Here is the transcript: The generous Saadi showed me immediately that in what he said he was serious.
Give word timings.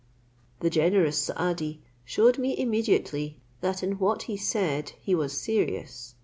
The 0.61 0.71
generous 0.71 1.19
Saadi 1.19 1.79
showed 2.05 2.39
me 2.39 2.57
immediately 2.57 3.39
that 3.59 3.83
in 3.83 3.99
what 3.99 4.23
he 4.23 4.35
said 4.35 4.93
he 4.99 5.13
was 5.13 5.37
serious. 5.37 6.15